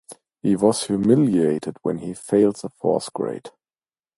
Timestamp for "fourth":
2.69-3.13